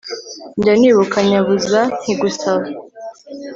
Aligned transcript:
njya 0.57 0.73
nibuka 0.79 1.17
nyabuza 1.29 1.81
nkigusaba 2.01 2.65